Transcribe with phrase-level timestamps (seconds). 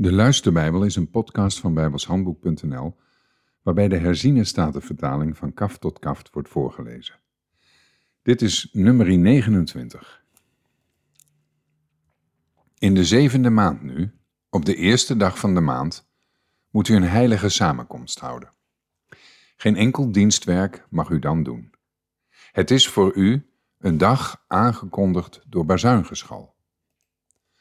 [0.00, 2.96] De Luisterbijbel is een podcast van bijbelshandboek.nl
[3.62, 7.20] waarbij de herziene statenvertaling van kaft tot kaft wordt voorgelezen.
[8.22, 10.24] Dit is nummer 29.
[12.78, 14.12] In de zevende maand nu,
[14.50, 16.08] op de eerste dag van de maand,
[16.70, 18.52] moet u een heilige samenkomst houden.
[19.56, 21.70] Geen enkel dienstwerk mag u dan doen.
[22.52, 26.54] Het is voor u een dag aangekondigd door bazuingeschal.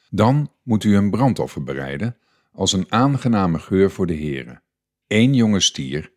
[0.10, 2.18] Dan moet u een brandoffer bereiden
[2.60, 4.61] als een aangename geur voor de Heere.
[5.07, 6.11] Eén jonge stier,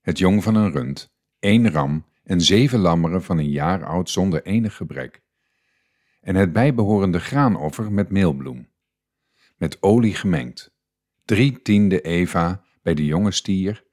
[0.00, 4.42] het jong van een rund, één ram en zeven lammeren van een jaar oud zonder
[4.42, 5.22] enig gebrek.
[6.20, 8.68] En het bijbehorende graanoffer met meelbloem,
[9.56, 10.74] met olie gemengd.
[11.24, 13.84] Drie tiende eva bij de jonge stier,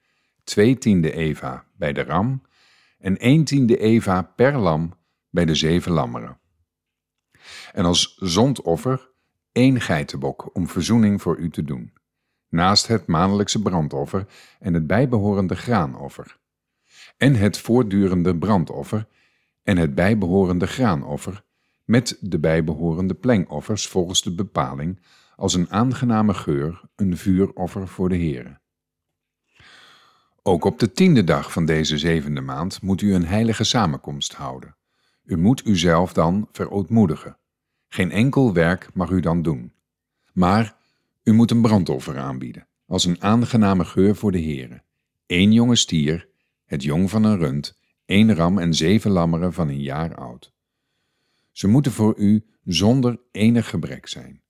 [0.43, 2.41] twee tiende eva bij de ram
[2.97, 4.93] en één tiende eva per lam
[5.29, 6.39] bij de zeven lammeren.
[7.71, 9.15] En als zondoffer
[9.57, 11.93] één geitenbok om verzoening voor u te doen,
[12.49, 14.25] naast het maandelijkse brandoffer
[14.59, 16.37] en het bijbehorende graanoffer,
[17.17, 19.07] en het voortdurende brandoffer
[19.63, 21.43] en het bijbehorende graanoffer,
[21.85, 24.99] met de bijbehorende plengoffers volgens de bepaling,
[25.35, 28.59] als een aangename geur, een vuuroffer voor de Heere.
[30.43, 34.75] Ook op de tiende dag van deze zevende maand moet u een heilige samenkomst houden.
[35.23, 37.37] U moet uzelf dan verootmoedigen.
[37.87, 39.73] Geen enkel werk mag u dan doen.
[40.33, 40.75] Maar
[41.27, 44.81] u moet een brandoffer aanbieden, als een aangename geur voor de Heere.
[45.25, 46.29] Eén jonge stier,
[46.65, 50.53] het jong van een rund, één ram en zeven lammeren van een jaar oud.
[51.51, 54.41] Ze moeten voor u zonder enig gebrek zijn.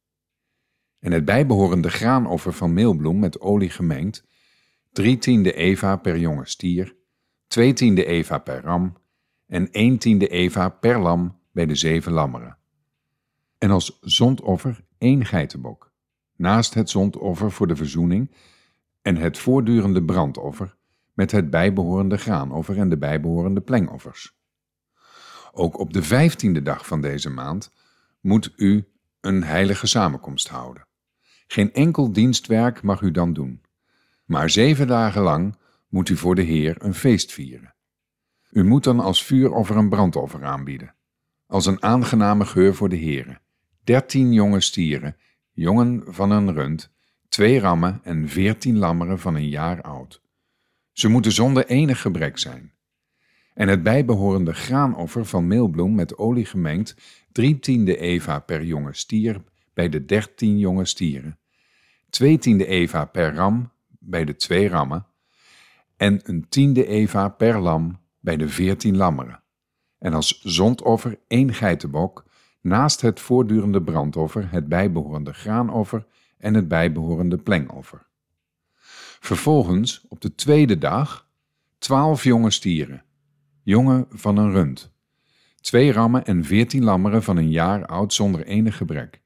[0.99, 4.23] En het bijbehorende graanoffer van meelbloem met olie gemengd,
[4.91, 6.95] drie tiende eva per jonge stier,
[7.47, 8.97] twee tiende eva per ram
[9.47, 12.57] en één tiende eva per lam bij de zeven lammeren
[13.57, 15.86] en als zondoffer één geitenbok,
[16.37, 18.31] naast het zondoffer voor de verzoening
[19.01, 20.75] en het voortdurende brandoffer
[21.13, 24.35] met het bijbehorende graanoffer en de bijbehorende plengoffers.
[25.51, 27.71] Ook op de vijftiende dag van deze maand
[28.21, 28.87] moet u
[29.21, 30.87] een heilige samenkomst houden.
[31.47, 33.61] Geen enkel dienstwerk mag u dan doen,
[34.25, 35.55] maar zeven dagen lang
[35.87, 37.75] moet u voor de Heer een feest vieren.
[38.49, 40.95] U moet dan als vuuroffer een brandoffer aanbieden,
[41.45, 43.39] als een aangename geur voor de Heere
[43.83, 45.15] dertien jonge stieren,
[45.57, 46.91] jongen van een rund,
[47.29, 50.21] twee rammen en veertien lammeren van een jaar oud.
[50.91, 52.73] Ze moeten zonder enig gebrek zijn.
[53.53, 56.95] En het bijbehorende graanoffer van meelbloem met olie gemengd,
[57.31, 61.39] drie tiende eva per jonge stier bij de dertien jonge stieren,
[62.09, 65.05] twee tiende eva per ram bij de twee rammen,
[65.95, 69.43] en een tiende eva per lam bij de veertien lammeren.
[69.97, 72.25] En als zondoffer één geitenbok,
[72.67, 76.05] naast het voortdurende brandoffer, het bijbehorende graanoffer
[76.37, 78.07] en het bijbehorende plengoffer.
[79.19, 81.29] Vervolgens, op de tweede dag,
[81.77, 83.03] twaalf jonge stieren,
[83.63, 84.91] jongen van een rund,
[85.61, 89.21] twee rammen en veertien lammeren van een jaar oud zonder enig gebrek,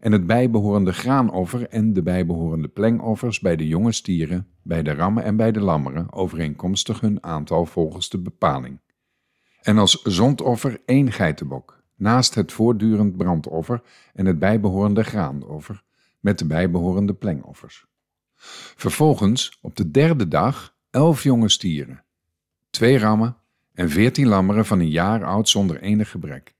[0.00, 5.24] en het bijbehorende graanoffer en de bijbehorende plengoffers bij de jonge stieren, bij de rammen
[5.24, 8.80] en bij de lammeren, overeenkomstig hun aantal volgens de bepaling.
[9.62, 13.82] En als zondoffer één geitenbok, naast het voortdurend brandoffer
[14.14, 15.82] en het bijbehorende graanoffer,
[16.20, 17.86] met de bijbehorende plengoffers.
[18.76, 22.04] Vervolgens, op de derde dag, elf jonge stieren,
[22.70, 23.36] twee rammen
[23.72, 26.54] en veertien lammeren van een jaar oud zonder enig gebrek,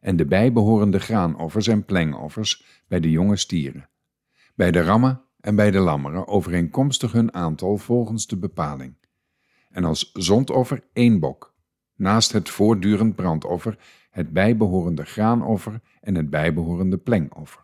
[0.00, 3.88] en de bijbehorende graanoffers en plengoffers bij de jonge stieren,
[4.54, 8.96] bij de rammen en bij de lammeren overeenkomstig hun aantal volgens de bepaling,
[9.70, 11.49] en als zondoffer één bok,
[12.00, 13.78] naast het voortdurend brandoffer
[14.10, 17.62] het bijbehorende graanoffer en het bijbehorende plengoffer.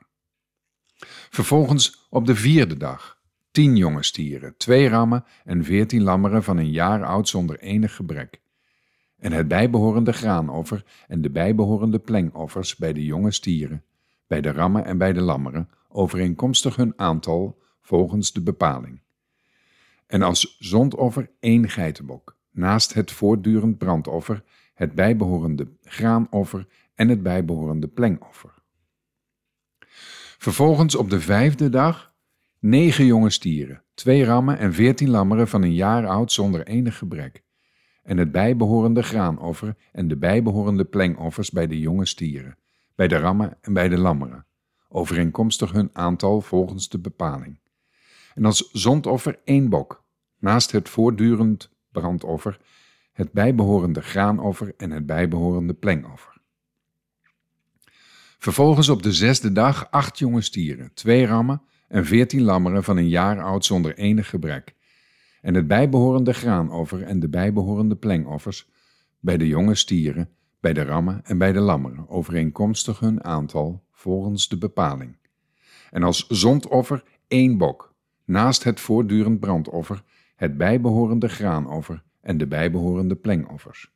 [1.30, 3.20] Vervolgens op de vierde dag
[3.50, 8.40] tien jonge stieren, twee rammen en veertien lammeren van een jaar oud zonder enig gebrek.
[9.18, 13.84] En het bijbehorende graanoffer en de bijbehorende plengoffers bij de jonge stieren,
[14.26, 19.00] bij de rammen en bij de lammeren, overeenkomstig hun aantal volgens de bepaling.
[20.06, 24.42] En als zondoffer één geitenbok, naast het voortdurend brandoffer
[24.74, 28.54] het bijbehorende graanoffer en het bijbehorende plengoffer.
[30.38, 32.14] Vervolgens op de vijfde dag
[32.58, 37.42] negen jonge stieren, twee rammen en veertien lammeren van een jaar oud zonder enig gebrek,
[38.02, 42.58] en het bijbehorende graanoffer en de bijbehorende plengoffers bij de jonge stieren,
[42.94, 44.46] bij de rammen en bij de lammeren,
[44.88, 47.58] overeenkomstig hun aantal volgens de bepaling.
[48.34, 50.04] En als zondoffer één bok,
[50.38, 51.70] naast het voortdurend
[52.00, 52.60] brandoffer
[53.12, 56.40] het bijbehorende graanoffer en het bijbehorende plengoffer.
[58.38, 63.08] Vervolgens op de zesde dag acht jonge stieren, twee rammen en veertien lammeren van een
[63.08, 64.74] jaar oud zonder enig gebrek,
[65.40, 68.68] en het bijbehorende graanoffer en de bijbehorende plengoffers,
[69.20, 70.28] bij de jonge stieren,
[70.60, 75.16] bij de rammen en bij de lammeren, overeenkomstig hun aantal, volgens de bepaling.
[75.90, 77.94] En als zondoffer één bok,
[78.24, 80.02] naast het voortdurend brandoffer,
[80.36, 83.90] het bijbehorende graanoffer en de bijbehorende plengoffers.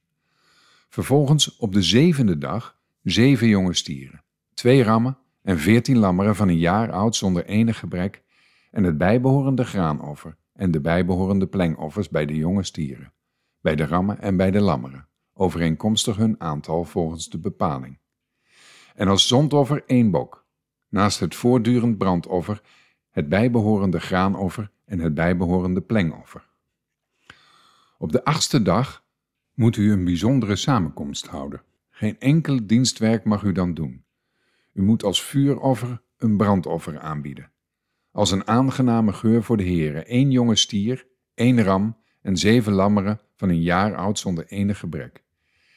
[0.89, 4.23] Vervolgens op de zevende dag zeven jonge stieren,
[4.55, 8.23] twee rammen en veertien lammeren van een jaar oud zonder enig gebrek,
[8.71, 13.13] en het bijbehorende graanoffer en de bijbehorende plengoffers bij de jonge stieren,
[13.61, 17.99] bij de rammen en bij de lammeren, overeenkomstig hun aantal volgens de bepaling.
[18.95, 20.47] En als zondoffer één bok,
[20.89, 22.63] naast het voortdurend brandoffer,
[23.11, 26.49] het bijbehorende graanoffer en het bijbehorende plengoffer.
[27.99, 29.05] Op de achtste dag
[29.55, 31.63] moet u een bijzondere samenkomst houden.
[31.91, 34.05] Geen enkel dienstwerk mag u dan doen.
[34.73, 37.51] U moet als vuuroffer een brandoffer aanbieden.
[38.11, 43.21] Als een aangename geur voor de Heere, één jonge stier, één ram en zeven lammeren
[43.37, 45.25] van een jaar oud zonder enig gebrek.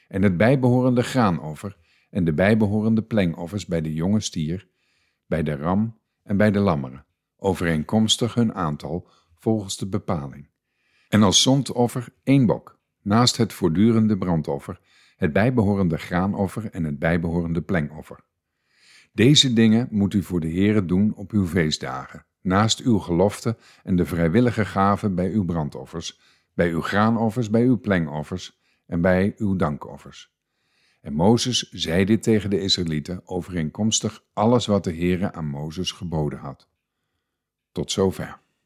[0.08, 1.78] En het bijbehorende graanoffer
[2.10, 4.68] en de bijbehorende plengoffers bij de jonge stier,
[5.26, 7.06] bij de ram en bij de lammeren,
[7.44, 9.10] overeenkomstig hun aantal
[9.40, 10.50] volgens de bepaling.
[11.10, 14.80] En als zondoffer één bok, naast het voortdurende brandoffer,
[15.16, 18.20] het bijbehorende graanoffer en het bijbehorende plengoffer.
[19.12, 23.96] Deze dingen moet u voor de Heere doen op uw feestdagen, naast uw gelofte en
[23.96, 26.20] de vrijwillige gaven bij uw brandoffers,
[26.54, 30.32] bij uw graanoffers, bij uw plengoffers en bij uw dankoffers.
[31.02, 36.40] En Mozes zei dit tegen de Israëlieten overeenkomstig alles wat de Heere aan Mozes geboden
[36.40, 36.72] had.
[37.74, 38.43] Tot zover.